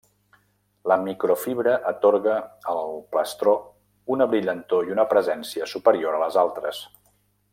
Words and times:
La 0.91 0.95
microfibra 1.01 1.75
atorga 1.89 2.37
al 2.73 2.89
plastró 3.11 3.53
una 4.17 4.29
brillantor 4.33 4.89
i 4.91 4.97
una 4.99 5.07
presència 5.13 5.71
superior 5.75 6.19
a 6.21 6.27
les 6.27 6.43
altres. 6.47 6.83